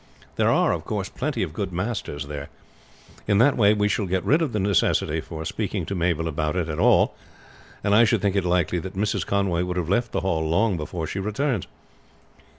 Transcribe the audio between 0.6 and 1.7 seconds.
of course, plenty of